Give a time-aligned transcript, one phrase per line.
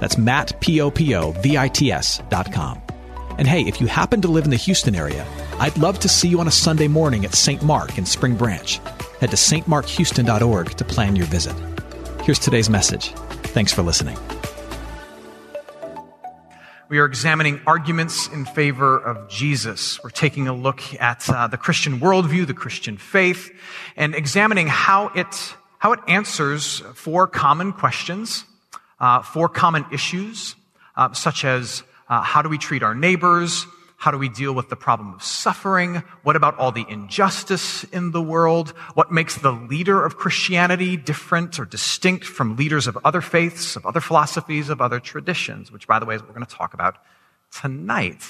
[0.00, 2.82] That's Matt, P-O-P-O-V-I-T-S dot com.
[3.38, 5.24] And hey, if you happen to live in the Houston area,
[5.60, 7.62] I'd love to see you on a Sunday morning at St.
[7.62, 8.78] Mark in Spring Branch.
[9.20, 11.54] Head to stmarkhouston.org to plan your visit.
[12.22, 13.12] Here's today's message.
[13.54, 14.18] Thanks for listening.
[16.88, 20.02] We are examining arguments in favor of Jesus.
[20.02, 23.50] We're taking a look at uh, the Christian worldview, the Christian faith,
[23.94, 28.44] and examining how it, how it answers four common questions,
[29.00, 30.56] uh, four common issues,
[30.96, 33.66] uh, such as uh, how do we treat our neighbors?
[33.96, 36.04] How do we deal with the problem of suffering?
[36.22, 38.70] What about all the injustice in the world?
[38.94, 43.84] What makes the leader of Christianity different or distinct from leaders of other faiths, of
[43.84, 45.72] other philosophies, of other traditions?
[45.72, 46.96] Which, by the way, is what we're going to talk about
[47.50, 48.22] tonight.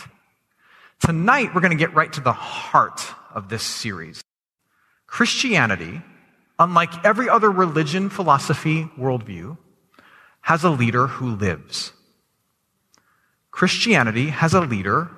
[1.00, 3.02] Tonight, we're going to get right to the heart
[3.34, 4.22] of this series.
[5.06, 6.00] Christianity,
[6.58, 9.58] unlike every other religion, philosophy, worldview,
[10.42, 11.92] has a leader who lives.
[13.50, 15.10] Christianity has a leader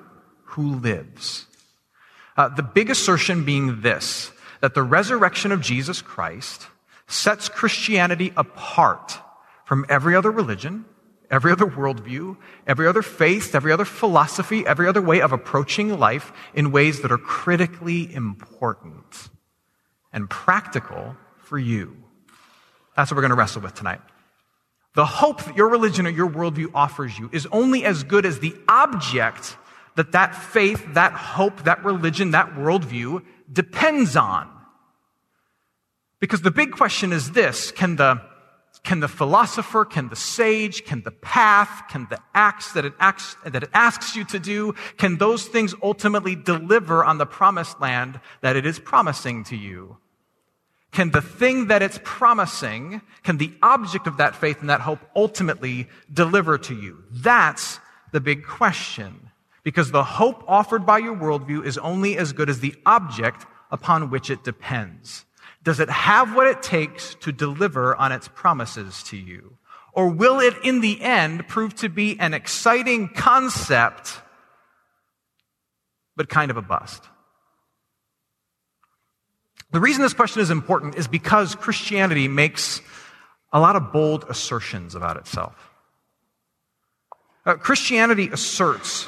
[0.43, 1.45] who lives.
[2.35, 6.67] Uh, the big assertion being this that the resurrection of Jesus Christ
[7.07, 9.19] sets Christianity apart
[9.65, 10.85] from every other religion,
[11.29, 16.31] every other worldview, every other faith, every other philosophy, every other way of approaching life
[16.53, 19.29] in ways that are critically important
[20.13, 21.95] and practical for you.
[22.95, 24.01] That's what we're going to wrestle with tonight.
[24.93, 28.39] The hope that your religion or your worldview offers you is only as good as
[28.39, 29.57] the object
[29.95, 34.49] that that faith, that hope, that religion, that worldview depends on.
[36.19, 38.21] Because the big question is this can the,
[38.83, 43.35] can the philosopher, can the sage, can the path, can the acts that it, acts,
[43.45, 48.19] that it asks you to do, can those things ultimately deliver on the promised land
[48.41, 49.97] that it is promising to you?
[50.91, 54.99] Can the thing that it's promising, can the object of that faith and that hope
[55.15, 57.03] ultimately deliver to you?
[57.11, 57.79] That's
[58.11, 59.29] the big question.
[59.63, 64.09] Because the hope offered by your worldview is only as good as the object upon
[64.09, 65.23] which it depends.
[65.63, 69.57] Does it have what it takes to deliver on its promises to you?
[69.93, 74.19] Or will it in the end prove to be an exciting concept,
[76.15, 77.03] but kind of a bust?
[79.71, 82.81] The reason this question is important is because Christianity makes
[83.53, 85.71] a lot of bold assertions about itself.
[87.45, 89.07] Uh, Christianity asserts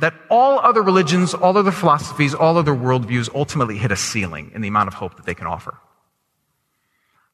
[0.00, 4.62] that all other religions, all other philosophies, all other worldviews ultimately hit a ceiling in
[4.62, 5.76] the amount of hope that they can offer.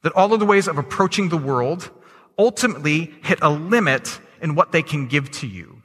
[0.02, 1.90] That all other ways of approaching the world
[2.38, 5.82] ultimately hit a limit in what they can give to you.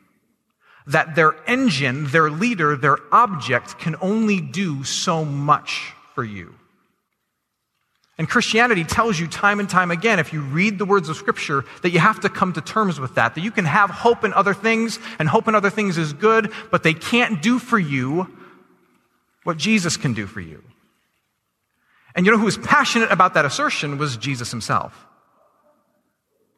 [0.88, 6.59] That their engine, their leader, their object can only do so much for you.
[8.20, 11.64] And Christianity tells you time and time again, if you read the words of Scripture,
[11.84, 13.34] that you have to come to terms with that.
[13.36, 16.52] That you can have hope in other things, and hope in other things is good,
[16.70, 18.28] but they can't do for you
[19.46, 20.62] what Jesus can do for you.
[22.14, 25.06] And you know who was passionate about that assertion was Jesus himself.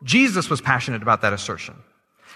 [0.04, 1.76] Jesus was passionate about that assertion.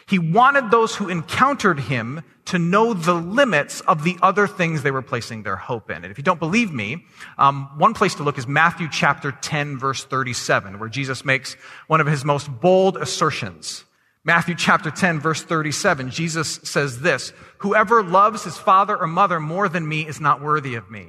[0.08, 4.92] He wanted those who encountered him to know the limits of the other things they
[4.92, 5.98] were placing their hope in.
[5.98, 7.06] And if you don't believe me,
[7.40, 11.56] um, one place to look is Matthew chapter 10, verse 37, where Jesus makes
[11.88, 13.84] one of his most bold assertions.
[14.24, 19.68] Matthew chapter 10, verse 37, Jesus says this, Whoever loves his father or mother more
[19.70, 21.08] than me is not worthy of me.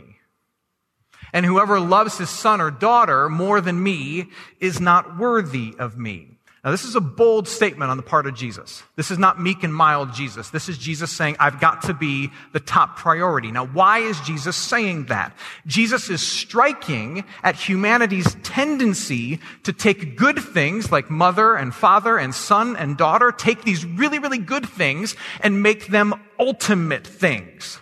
[1.34, 4.30] And whoever loves his son or daughter more than me
[4.60, 6.35] is not worthy of me.
[6.66, 8.82] Now, this is a bold statement on the part of Jesus.
[8.96, 10.50] This is not meek and mild Jesus.
[10.50, 13.52] This is Jesus saying, I've got to be the top priority.
[13.52, 15.36] Now, why is Jesus saying that?
[15.68, 22.34] Jesus is striking at humanity's tendency to take good things like mother and father and
[22.34, 27.78] son and daughter, take these really, really good things and make them ultimate things.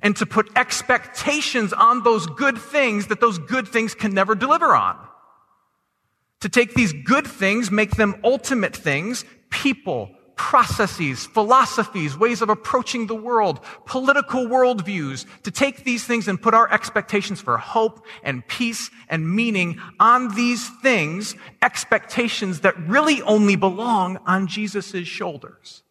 [0.00, 4.74] And to put expectations on those good things that those good things can never deliver
[4.74, 4.96] on
[6.42, 13.06] to take these good things, make them ultimate things, people, processes, philosophies, ways of approaching
[13.06, 18.46] the world, political worldviews, to take these things and put our expectations for hope and
[18.48, 25.84] peace and meaning on these things, expectations that really only belong on Jesus' shoulders.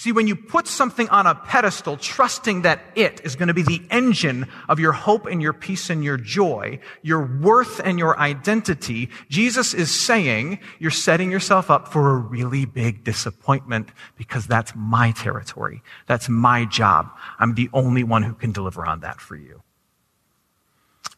[0.00, 3.60] See, when you put something on a pedestal, trusting that it is going to be
[3.60, 8.18] the engine of your hope and your peace and your joy, your worth and your
[8.18, 14.72] identity, Jesus is saying you're setting yourself up for a really big disappointment because that's
[14.74, 15.82] my territory.
[16.06, 17.10] That's my job.
[17.38, 19.62] I'm the only one who can deliver on that for you.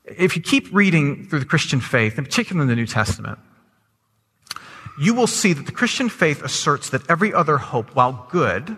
[0.05, 3.38] If you keep reading through the Christian faith, in particular in the New Testament,
[4.98, 8.76] you will see that the Christian faith asserts that every other hope, while good,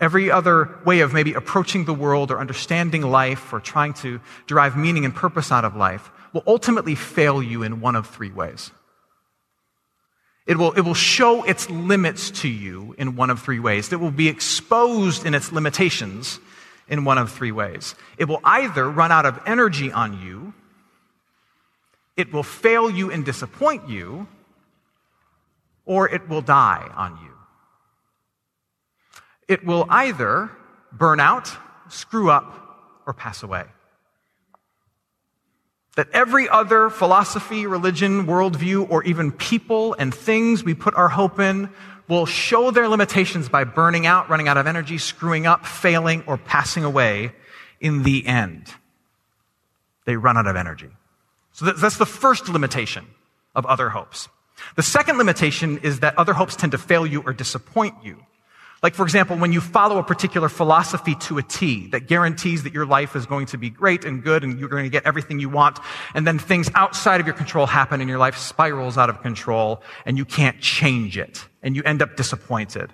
[0.00, 4.76] every other way of maybe approaching the world or understanding life or trying to derive
[4.76, 8.70] meaning and purpose out of life, will ultimately fail you in one of three ways.
[10.44, 13.92] It will, it will show its limits to you in one of three ways.
[13.92, 16.40] It will be exposed in its limitations
[16.88, 17.94] in one of three ways.
[18.18, 20.52] It will either run out of energy on you,
[22.16, 24.26] it will fail you and disappoint you,
[25.84, 27.32] or it will die on you.
[29.48, 30.50] It will either
[30.92, 31.50] burn out,
[31.88, 33.64] screw up, or pass away.
[35.96, 41.38] That every other philosophy, religion, worldview, or even people and things we put our hope
[41.38, 41.68] in
[42.08, 46.38] will show their limitations by burning out, running out of energy, screwing up, failing, or
[46.38, 47.32] passing away
[47.80, 48.68] in the end.
[50.04, 50.90] They run out of energy.
[51.52, 53.06] So that's the first limitation
[53.54, 54.28] of other hopes.
[54.76, 58.18] The second limitation is that other hopes tend to fail you or disappoint you.
[58.82, 62.74] Like, for example, when you follow a particular philosophy to a T that guarantees that
[62.74, 65.38] your life is going to be great and good and you're going to get everything
[65.38, 65.78] you want,
[66.14, 69.82] and then things outside of your control happen and your life spirals out of control
[70.04, 72.92] and you can't change it and you end up disappointed.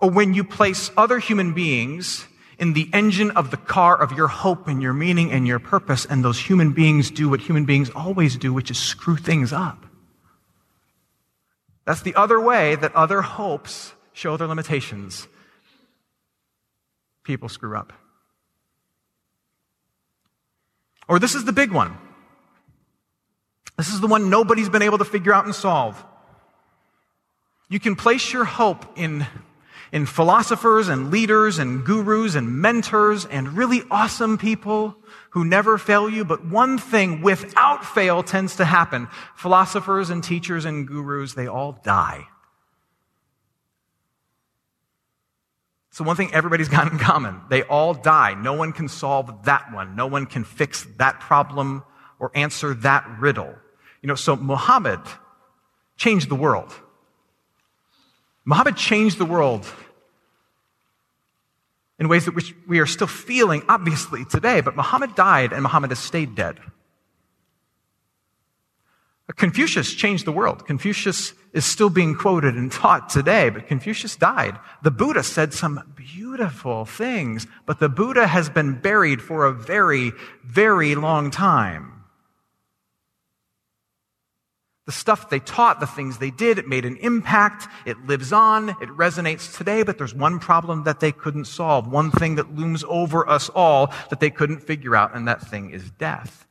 [0.00, 2.26] Or when you place other human beings
[2.58, 6.04] in the engine of the car of your hope and your meaning and your purpose,
[6.04, 9.86] and those human beings do what human beings always do, which is screw things up.
[11.84, 15.26] That's the other way that other hopes show their limitations.
[17.24, 17.92] People screw up.
[21.08, 21.96] Or this is the big one.
[23.76, 26.04] This is the one nobody's been able to figure out and solve.
[27.68, 29.26] You can place your hope in,
[29.92, 34.96] in philosophers and leaders and gurus and mentors and really awesome people
[35.30, 39.06] who never fail you, but one thing without fail tends to happen.
[39.36, 42.26] Philosophers and teachers and gurus, they all die.
[45.90, 47.42] So one thing everybody's got in common.
[47.50, 48.32] They all die.
[48.34, 49.94] No one can solve that one.
[49.94, 51.84] No one can fix that problem
[52.18, 53.54] or answer that riddle.
[54.00, 55.00] You know, so Muhammad
[55.98, 56.72] changed the world.
[58.44, 59.66] Muhammad changed the world
[62.02, 64.60] in ways that which we are still feeling, obviously, today.
[64.60, 66.58] But Muhammad died and Muhammad has stayed dead.
[69.36, 70.66] Confucius changed the world.
[70.66, 74.58] Confucius is still being quoted and taught today, but Confucius died.
[74.82, 80.10] The Buddha said some beautiful things, but the Buddha has been buried for a very,
[80.44, 82.01] very long time.
[84.84, 87.68] The stuff they taught, the things they did, it made an impact.
[87.86, 88.70] It lives on.
[88.70, 91.86] It resonates today, but there's one problem that they couldn't solve.
[91.86, 95.70] One thing that looms over us all that they couldn't figure out, and that thing
[95.70, 96.48] is death.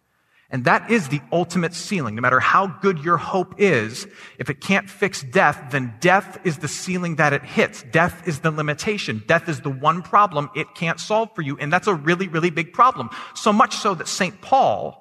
[0.52, 2.16] And that is the ultimate ceiling.
[2.16, 4.06] No matter how good your hope is,
[4.38, 7.84] if it can't fix death, then death is the ceiling that it hits.
[7.84, 9.24] Death is the limitation.
[9.28, 11.58] Death is the one problem it can't solve for you.
[11.58, 13.10] And that's a really, really big problem.
[13.34, 14.42] So much so that St.
[14.42, 15.01] Paul,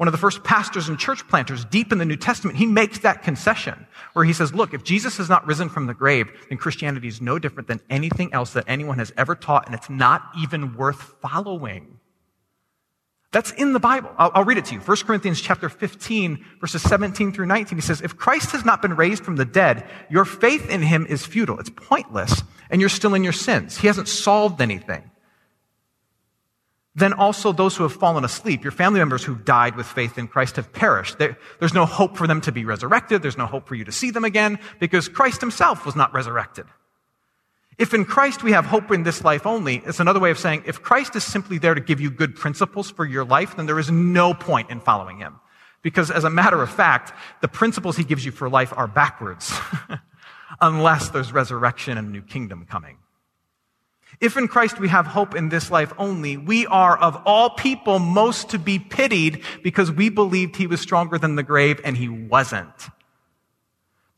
[0.00, 3.00] one of the first pastors and church planters deep in the New Testament, he makes
[3.00, 6.56] that concession where he says, look, if Jesus has not risen from the grave, then
[6.56, 10.22] Christianity is no different than anything else that anyone has ever taught, and it's not
[10.40, 11.98] even worth following.
[13.30, 14.10] That's in the Bible.
[14.16, 14.80] I'll, I'll, read it to you.
[14.80, 17.76] 1 Corinthians chapter 15, verses 17 through 19.
[17.76, 21.04] He says, If Christ has not been raised from the dead, your faith in him
[21.10, 21.58] is futile.
[21.58, 23.76] It's pointless, and you're still in your sins.
[23.76, 25.10] He hasn't solved anything
[26.94, 30.26] then also those who have fallen asleep, your family members who died with faith in
[30.26, 31.18] Christ have perished.
[31.18, 33.22] There, there's no hope for them to be resurrected.
[33.22, 36.66] There's no hope for you to see them again because Christ himself was not resurrected.
[37.78, 40.64] If in Christ we have hope in this life only, it's another way of saying
[40.66, 43.78] if Christ is simply there to give you good principles for your life, then there
[43.78, 45.40] is no point in following him.
[45.82, 49.58] Because as a matter of fact, the principles he gives you for life are backwards.
[50.60, 52.98] Unless there's resurrection and a new kingdom coming.
[54.18, 57.98] If in Christ we have hope in this life only, we are of all people
[57.98, 62.08] most to be pitied because we believed he was stronger than the grave and he
[62.08, 62.90] wasn't.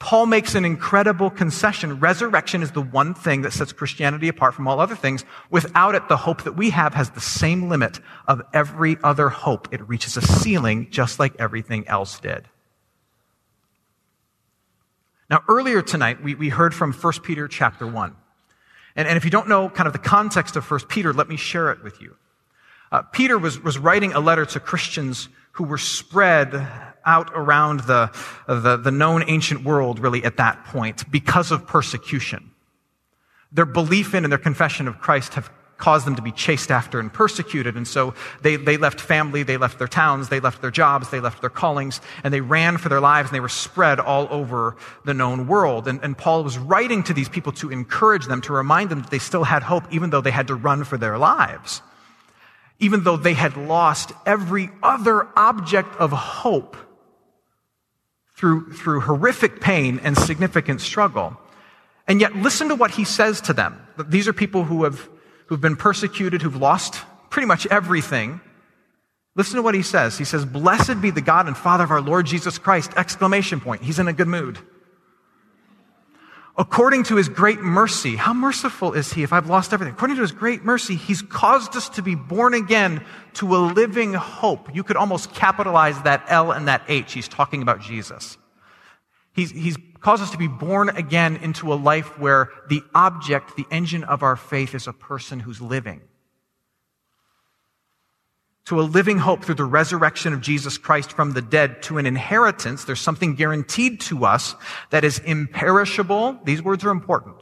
[0.03, 2.01] Paul makes an incredible concession.
[2.01, 5.25] Resurrection is the one thing that sets Christianity apart from all other things.
[5.49, 9.73] Without it, the hope that we have has the same limit of every other hope.
[9.73, 12.49] It reaches a ceiling just like everything else did.
[15.31, 18.17] Now, earlier tonight, we, we heard from 1 Peter chapter 1.
[18.97, 21.37] And, and if you don't know kind of the context of 1 Peter, let me
[21.37, 22.17] share it with you.
[22.91, 26.67] Uh, Peter was, was writing a letter to Christians who were spread
[27.05, 28.11] out around the,
[28.47, 32.51] the, the known ancient world really at that point because of persecution.
[33.51, 35.51] Their belief in and their confession of Christ have
[35.83, 37.77] caused them to be chased after and persecuted.
[37.77, 41.19] And so they, they left family, they left their towns, they left their jobs, they
[41.19, 44.77] left their callings, and they ran for their lives and they were spread all over
[45.05, 45.89] the known world.
[45.89, 49.11] And, and Paul was writing to these people to encourage them, to remind them that
[49.11, 51.83] they still had hope, even though they had to run for their lives.
[52.79, 56.77] Even though they had lost every other object of hope
[58.37, 61.37] through, through horrific pain and significant struggle.
[62.07, 63.81] And yet, listen to what he says to them.
[64.09, 65.09] These are people who have,
[65.53, 68.41] who've been persecuted, who've lost pretty much everything.
[69.35, 70.17] Listen to what he says.
[70.17, 72.93] He says, Blessed be the God and Father of our Lord Jesus Christ!
[72.97, 73.83] Exclamation point.
[73.83, 74.59] He's in a good mood
[76.57, 78.17] according to his great mercy.
[78.17, 79.95] How merciful is he if I've lost everything?
[79.95, 83.05] According to his great mercy, he's caused us to be born again
[83.35, 84.75] to a living hope.
[84.75, 87.13] You could almost capitalize that L and that H.
[87.13, 88.37] He's talking about Jesus.
[89.33, 93.67] He's, he's caused us to be born again into a life where the object, the
[93.71, 96.03] engine of our faith is a person who's living
[98.65, 102.07] to a living hope through the resurrection of Jesus Christ from the dead to an
[102.07, 102.85] inheritance.
[102.85, 104.55] There's something guaranteed to us
[104.91, 106.39] that is imperishable.
[106.45, 107.37] These words are important.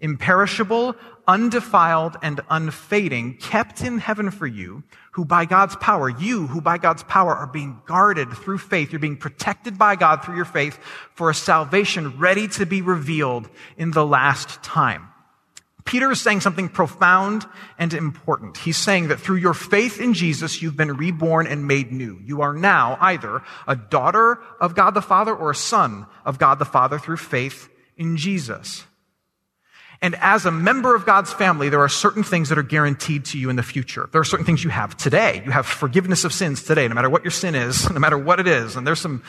[0.00, 0.94] Imperishable,
[1.26, 4.84] undefiled, and unfading, kept in heaven for you,
[5.18, 8.92] who by God's power, you who by God's power are being guarded through faith.
[8.92, 10.78] You're being protected by God through your faith
[11.16, 15.08] for a salvation ready to be revealed in the last time.
[15.84, 17.44] Peter is saying something profound
[17.80, 18.58] and important.
[18.58, 22.20] He's saying that through your faith in Jesus, you've been reborn and made new.
[22.24, 26.60] You are now either a daughter of God the Father or a son of God
[26.60, 28.84] the Father through faith in Jesus.
[30.00, 33.38] And as a member of God's family, there are certain things that are guaranteed to
[33.38, 34.08] you in the future.
[34.12, 35.42] There are certain things you have today.
[35.44, 38.38] You have forgiveness of sins today, no matter what your sin is, no matter what
[38.38, 38.76] it is.
[38.76, 39.22] And there's some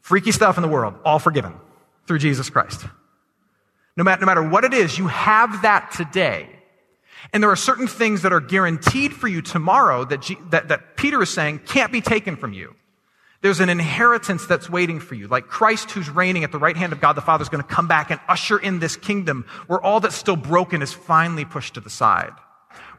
[0.00, 1.54] freaky stuff in the world, all forgiven
[2.06, 2.84] through Jesus Christ.
[3.96, 6.48] No matter, no matter what it is, you have that today.
[7.32, 10.96] And there are certain things that are guaranteed for you tomorrow that, G, that, that
[10.96, 12.74] Peter is saying can't be taken from you.
[13.40, 15.28] There's an inheritance that's waiting for you.
[15.28, 17.68] Like Christ, who's reigning at the right hand of God the Father, is going to
[17.68, 21.74] come back and usher in this kingdom where all that's still broken is finally pushed
[21.74, 22.32] to the side.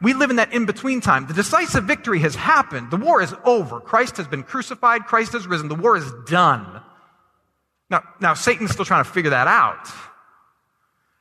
[0.00, 1.26] We live in that in between time.
[1.26, 2.90] The decisive victory has happened.
[2.90, 3.80] The war is over.
[3.80, 5.04] Christ has been crucified.
[5.04, 5.68] Christ has risen.
[5.68, 6.80] The war is done.
[7.90, 9.88] Now, now Satan's still trying to figure that out.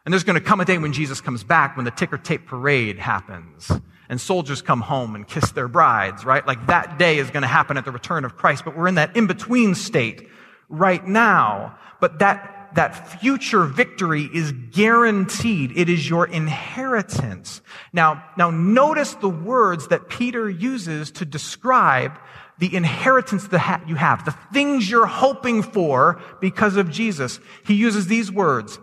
[0.05, 2.47] And there's going to come a day when Jesus comes back, when the ticker tape
[2.47, 3.69] parade happens,
[4.09, 6.45] and soldiers come home and kiss their brides, right?
[6.45, 8.95] Like that day is going to happen at the return of Christ, but we're in
[8.95, 10.27] that in between state
[10.67, 11.77] right now.
[12.01, 15.77] But that, that future victory is guaranteed.
[15.77, 17.61] It is your inheritance.
[17.93, 22.17] Now, now notice the words that Peter uses to describe
[22.57, 27.39] the inheritance that you have, the things you're hoping for because of Jesus.
[27.65, 28.79] He uses these words.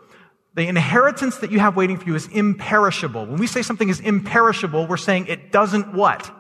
[0.57, 3.27] The inheritance that you have waiting for you is imperishable.
[3.27, 6.35] When we say something is imperishable, we're saying it doesn't what?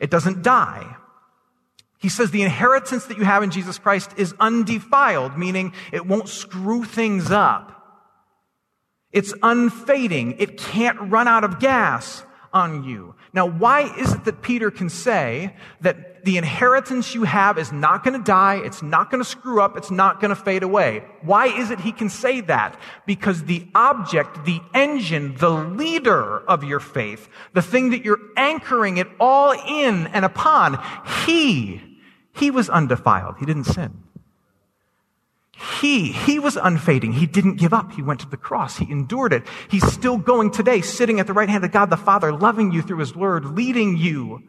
[0.00, 0.96] It doesn't die.
[1.98, 6.28] He says the inheritance that you have in Jesus Christ is undefiled, meaning it won't
[6.28, 7.78] screw things up.
[9.12, 10.34] It's unfading.
[10.40, 13.14] It can't run out of gas on you.
[13.32, 18.04] Now, why is it that Peter can say that the inheritance you have is not
[18.04, 21.04] going to die, it's not going to screw up, it's not going to fade away?
[21.22, 22.78] Why is it he can say that?
[23.06, 28.98] Because the object, the engine, the leader of your faith, the thing that you're anchoring
[28.98, 30.82] it all in and upon,
[31.26, 31.80] he,
[32.34, 33.36] he was undefiled.
[33.38, 34.02] He didn't sin.
[35.80, 37.12] He, he was unfading.
[37.12, 37.92] He didn't give up.
[37.92, 38.78] He went to the cross.
[38.78, 39.44] He endured it.
[39.70, 42.82] He's still going today, sitting at the right hand of God the Father, loving you
[42.82, 44.42] through His Word, leading you,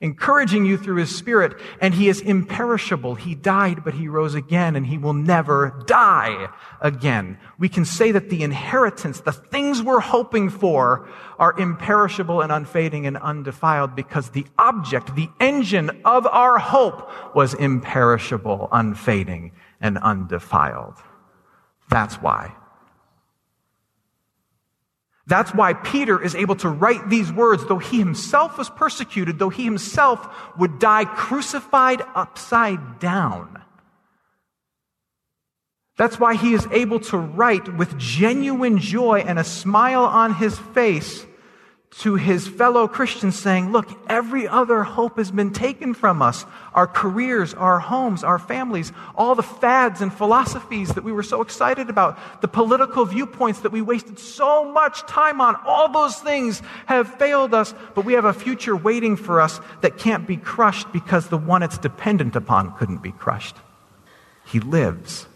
[0.00, 3.14] encouraging you through His Spirit, and He is imperishable.
[3.14, 6.48] He died, but He rose again, and He will never die
[6.80, 7.38] again.
[7.58, 11.08] We can say that the inheritance, the things we're hoping for,
[11.38, 17.52] are imperishable and unfading and undefiled because the object, the engine of our hope was
[17.54, 20.96] imperishable, unfading, and undefiled.
[21.90, 22.54] That's why.
[25.26, 29.48] That's why Peter is able to write these words, though he himself was persecuted, though
[29.48, 33.62] he himself would die crucified upside down.
[35.96, 40.58] That's why he is able to write with genuine joy and a smile on his
[40.58, 41.25] face
[41.98, 46.44] to his fellow Christians saying, look, every other hope has been taken from us.
[46.74, 51.40] Our careers, our homes, our families, all the fads and philosophies that we were so
[51.40, 56.60] excited about, the political viewpoints that we wasted so much time on, all those things
[56.84, 60.92] have failed us, but we have a future waiting for us that can't be crushed
[60.92, 63.56] because the one it's dependent upon couldn't be crushed.
[64.44, 65.26] He lives.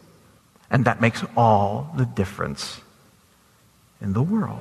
[0.70, 2.82] And that makes all the difference
[4.02, 4.60] in the world.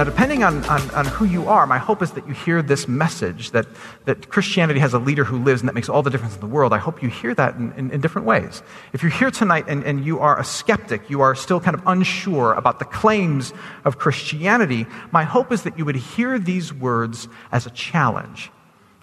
[0.00, 2.88] Now, depending on, on, on, who you are, my hope is that you hear this
[2.88, 3.66] message that,
[4.06, 6.46] that Christianity has a leader who lives and that makes all the difference in the
[6.46, 6.72] world.
[6.72, 8.62] I hope you hear that in, in, in different ways.
[8.94, 11.82] If you're here tonight and, and you are a skeptic, you are still kind of
[11.86, 13.52] unsure about the claims
[13.84, 18.50] of Christianity, my hope is that you would hear these words as a challenge.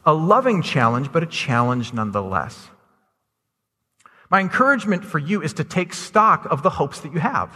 [0.04, 2.70] A loving challenge, but a challenge nonetheless.
[4.32, 7.56] My encouragement for you is to take stock of the hopes that you have.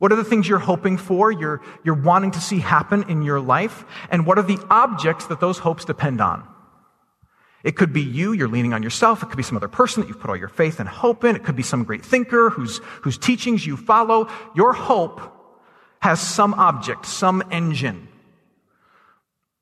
[0.00, 3.38] What are the things you're hoping for, you're, you're wanting to see happen in your
[3.38, 3.84] life?
[4.10, 6.48] And what are the objects that those hopes depend on?
[7.62, 9.22] It could be you, you're leaning on yourself.
[9.22, 11.36] It could be some other person that you've put all your faith and hope in.
[11.36, 14.30] It could be some great thinker whose, whose teachings you follow.
[14.56, 15.20] Your hope
[16.00, 18.08] has some object, some engine.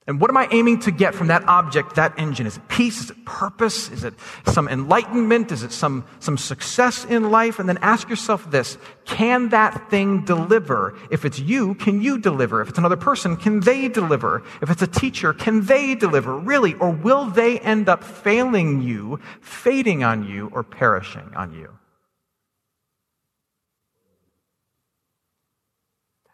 [0.09, 2.47] And what am I aiming to get from that object, that engine?
[2.47, 3.03] Is it peace?
[3.03, 3.91] Is it purpose?
[3.91, 4.15] Is it
[4.47, 5.53] some enlightenment?
[5.53, 7.59] Is it some, some success in life?
[7.59, 10.97] And then ask yourself this Can that thing deliver?
[11.11, 12.63] If it's you, can you deliver?
[12.63, 14.43] If it's another person, can they deliver?
[14.63, 16.39] If it's a teacher, can they deliver?
[16.39, 16.73] Really?
[16.75, 21.69] Or will they end up failing you, fading on you, or perishing on you?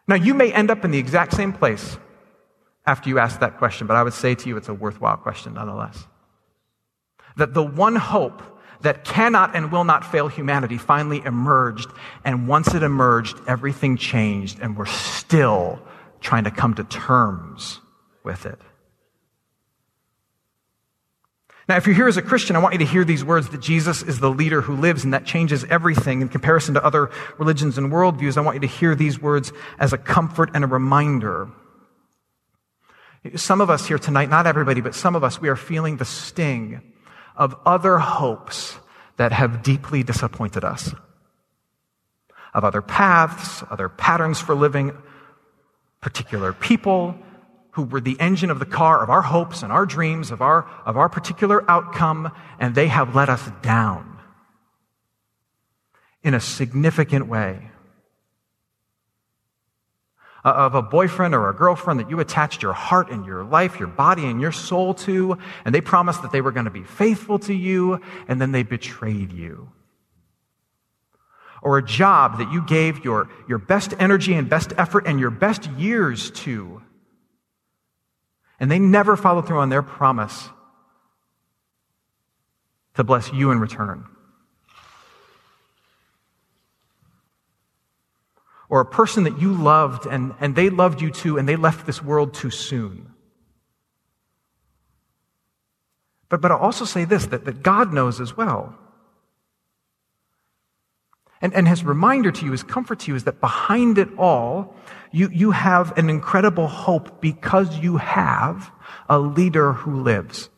[0.07, 1.97] Now, you may end up in the exact same place
[2.85, 5.53] after you ask that question, but I would say to you it's a worthwhile question
[5.55, 6.05] nonetheless.
[7.37, 8.41] That the one hope
[8.81, 11.89] that cannot and will not fail humanity finally emerged,
[12.23, 15.79] and once it emerged, everything changed, and we're still
[16.21, 17.79] trying to come to terms
[18.23, 18.59] with it.
[21.67, 23.59] Now, if you're here as a Christian, I want you to hear these words that
[23.59, 27.79] Jesus is the leader who lives, and that changes everything in comparison to other religions
[27.79, 28.37] and worldviews.
[28.37, 31.47] I want you to hear these words as a comfort and a reminder
[33.35, 36.05] some of us here tonight, not everybody, but some of us, we are feeling the
[36.05, 36.81] sting
[37.35, 38.77] of other hopes
[39.17, 40.93] that have deeply disappointed us.
[42.53, 44.95] Of other paths, other patterns for living,
[46.01, 47.17] particular people
[47.71, 50.65] who were the engine of the car of our hopes and our dreams, of our,
[50.85, 54.17] of our particular outcome, and they have let us down
[56.23, 57.71] in a significant way
[60.45, 63.79] Uh, of a boyfriend or a girlfriend that you attached your heart and your life,
[63.79, 66.83] your body and your soul to, and they promised that they were going to be
[66.83, 69.71] faithful to you, and then they betrayed you.
[71.63, 75.31] Or a job that you gave your, your best energy and best effort and your
[75.31, 76.83] best years to,
[78.59, 80.49] and they never followed through on their promise
[82.93, 84.05] to bless you in return.
[88.75, 91.85] Or a person that you loved and, and they loved you too and they left
[91.85, 93.09] this world too soon.
[96.27, 98.77] But, but I'll also say this that, that God knows as well.
[101.41, 104.75] And, and his reminder to you, his comfort to you, is that behind it all,
[105.09, 108.73] you, you have an incredible hope because you have
[109.07, 110.49] a leader who lives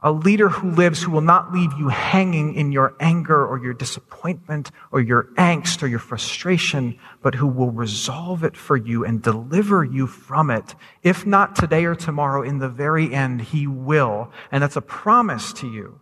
[0.00, 3.72] a leader who lives who will not leave you hanging in your anger or your
[3.72, 9.22] disappointment or your angst or your frustration, but who will resolve it for you and
[9.22, 10.74] deliver you from it.
[11.02, 14.30] If not today or tomorrow, in the very end, he will.
[14.52, 16.00] And that's a promise to you.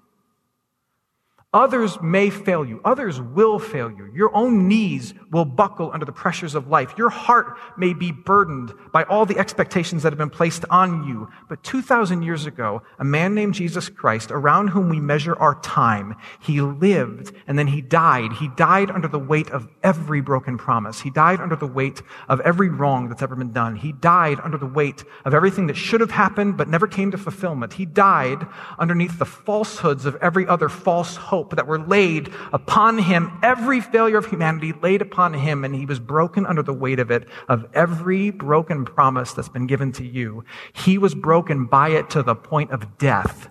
[1.54, 2.80] Others may fail you.
[2.84, 4.10] Others will fail you.
[4.12, 6.92] Your own knees will buckle under the pressures of life.
[6.98, 11.28] Your heart may be burdened by all the expectations that have been placed on you.
[11.48, 16.16] But 2,000 years ago, a man named Jesus Christ, around whom we measure our time,
[16.40, 18.32] he lived and then he died.
[18.32, 21.02] He died under the weight of every broken promise.
[21.02, 23.76] He died under the weight of every wrong that's ever been done.
[23.76, 27.18] He died under the weight of everything that should have happened but never came to
[27.18, 27.74] fulfillment.
[27.74, 28.44] He died
[28.76, 33.78] underneath the falsehoods of every other false hope hope that were laid upon him, every
[33.78, 37.28] failure of humanity laid upon him, and he was broken under the weight of it,
[37.48, 40.42] of every broken promise that's been given to you.
[40.72, 43.50] He was broken by it to the point of death.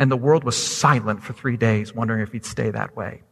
[0.00, 3.22] And the world was silent for three days, wondering if he'd stay that way.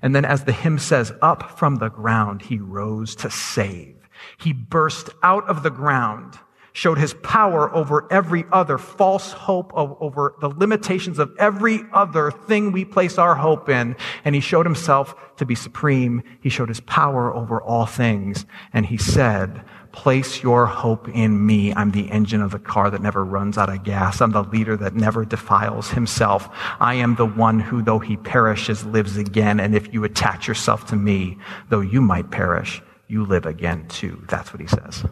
[0.00, 3.96] And then, as the hymn says, up from the ground, he rose to save.
[4.36, 6.38] He burst out of the ground,
[6.72, 12.72] showed his power over every other false hope, over the limitations of every other thing
[12.72, 13.94] we place our hope in.
[14.24, 16.22] And he showed himself to be supreme.
[16.40, 18.46] He showed his power over all things.
[18.72, 21.74] And he said, Place your hope in me.
[21.74, 24.22] I'm the engine of the car that never runs out of gas.
[24.22, 26.48] I'm the leader that never defiles himself.
[26.80, 29.60] I am the one who, though he perishes, lives again.
[29.60, 31.36] And if you attach yourself to me,
[31.68, 34.24] though you might perish, you live again too.
[34.28, 35.04] That's what he says.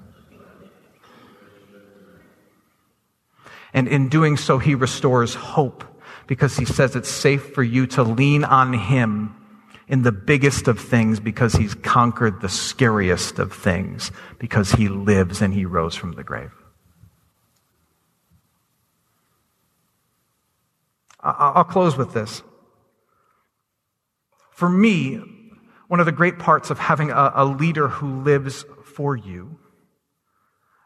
[3.72, 5.84] And in doing so, he restores hope
[6.26, 9.36] because he says it's safe for you to lean on him
[9.88, 15.42] in the biggest of things because he's conquered the scariest of things because he lives
[15.42, 16.52] and he rose from the grave.
[21.22, 22.42] I'll close with this.
[24.52, 25.20] For me,
[25.88, 29.58] one of the great parts of having a, leader who lives for you,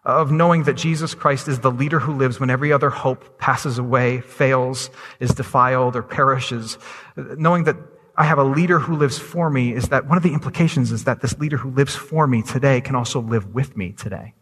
[0.04, 3.78] of knowing that Jesus Christ is the leader who lives when every other hope passes
[3.78, 6.78] away, fails, is defiled, or perishes,
[7.16, 7.76] knowing that
[8.16, 11.04] I have a leader who lives for me is that one of the implications is
[11.04, 14.34] that this leader who lives for me today can also live with me today.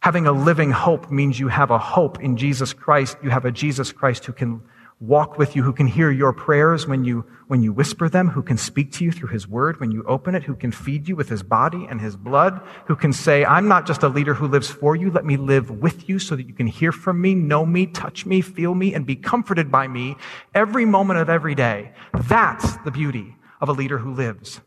[0.00, 3.18] Having a living hope means you have a hope in Jesus Christ.
[3.22, 4.62] You have a Jesus Christ who can
[4.98, 8.42] walk with you, who can hear your prayers when you, when you whisper them, who
[8.42, 11.14] can speak to you through his word when you open it, who can feed you
[11.14, 14.48] with his body and his blood, who can say, I'm not just a leader who
[14.48, 15.10] lives for you.
[15.10, 18.24] Let me live with you so that you can hear from me, know me, touch
[18.24, 20.16] me, feel me, and be comforted by me
[20.54, 21.92] every moment of every day.
[22.14, 24.60] That's the beauty of a leader who lives.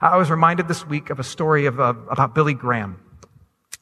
[0.00, 3.00] I was reminded this week of a story of, uh, about Billy Graham.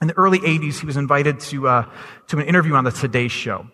[0.02, 1.90] In the early 80s, he was invited to, uh,
[2.28, 3.66] to an interview on the Today Show.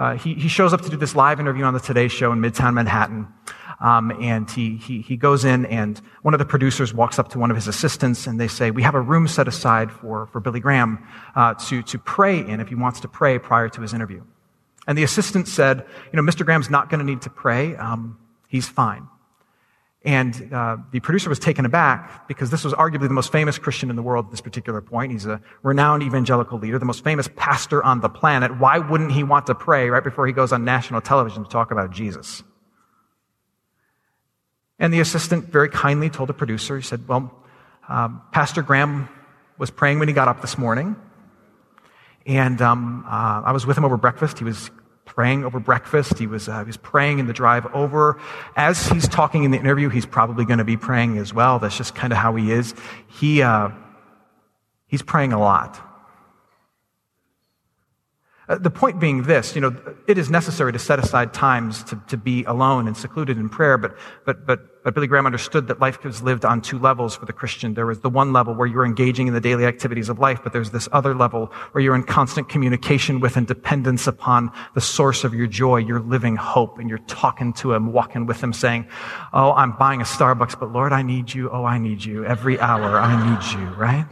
[0.00, 2.40] Uh, he, he shows up to do this live interview on the Today Show in
[2.40, 3.28] Midtown Manhattan.
[3.80, 7.38] Um, and he, he, he goes in and one of the producers walks up to
[7.38, 10.40] one of his assistants and they say, we have a room set aside for, for
[10.40, 13.94] Billy Graham, uh, to, to pray in if he wants to pray prior to his
[13.94, 14.22] interview.
[14.86, 16.44] And the assistant said, you know, Mr.
[16.44, 17.76] Graham's not going to need to pray.
[17.76, 19.06] Um, he's fine.
[20.02, 23.90] And uh, the producer was taken aback because this was arguably the most famous Christian
[23.90, 25.12] in the world at this particular point.
[25.12, 28.58] He's a renowned evangelical leader, the most famous pastor on the planet.
[28.58, 31.70] Why wouldn't he want to pray right before he goes on national television to talk
[31.70, 32.42] about Jesus?
[34.78, 37.30] And the assistant very kindly told the producer, he said, Well,
[37.86, 39.10] um, Pastor Graham
[39.58, 40.96] was praying when he got up this morning.
[42.24, 44.38] And um, uh, I was with him over breakfast.
[44.38, 44.70] He was
[45.14, 46.18] praying over breakfast.
[46.18, 48.20] He was, uh, he was praying in the drive over.
[48.54, 51.58] As he's talking in the interview, he's probably going to be praying as well.
[51.58, 52.74] That's just kind of how he is.
[53.08, 53.70] He, uh,
[54.86, 55.80] he's praying a lot.
[58.48, 62.00] Uh, the point being this, you know, it is necessary to set aside times to,
[62.06, 65.78] to be alone and secluded in prayer, but, but, but, but Billy Graham understood that
[65.78, 67.74] life was lived on two levels for the Christian.
[67.74, 70.52] There was the one level where you're engaging in the daily activities of life, but
[70.52, 75.22] there's this other level where you're in constant communication with and dependence upon the source
[75.22, 78.86] of your joy, your living hope, and you're talking to him, walking with him, saying,
[79.34, 81.50] Oh, I'm buying a Starbucks, but Lord, I need you.
[81.50, 82.24] Oh, I need you.
[82.24, 84.06] Every hour, I need you, right?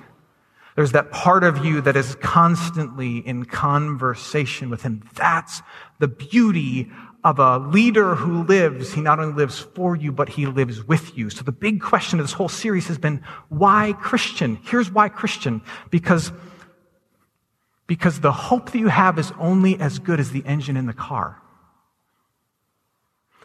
[0.78, 5.02] There's that part of you that is constantly in conversation with him.
[5.14, 5.60] That's
[5.98, 6.88] the beauty
[7.28, 8.94] of a leader who lives.
[8.94, 11.28] He not only lives for you, but he lives with you.
[11.28, 14.58] So the big question of this whole series has been, why Christian?
[14.62, 15.60] Here's why Christian.
[15.90, 16.32] Because,
[17.86, 20.94] because the hope that you have is only as good as the engine in the
[20.94, 21.42] car.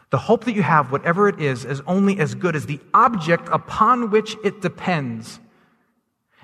[0.08, 3.50] The hope that you have, whatever it is, is only as good as the object
[3.52, 5.40] upon which it depends.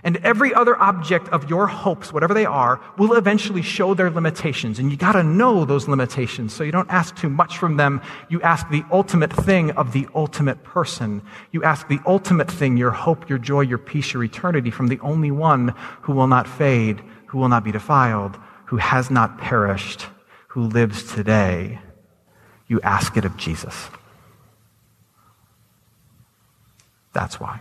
[0.02, 4.78] And every other object of your hopes, whatever they are, will eventually show their limitations.
[4.78, 6.54] And you gotta know those limitations.
[6.54, 8.00] So you don't ask too much from them.
[8.28, 11.22] You ask the ultimate thing of the ultimate person.
[11.52, 15.00] You ask the ultimate thing, your hope, your joy, your peace, your eternity from the
[15.00, 20.06] only one who will not fade, who will not be defiled, who has not perished,
[20.48, 21.78] who lives today.
[22.68, 23.90] You ask it of Jesus.
[27.12, 27.60] That's why.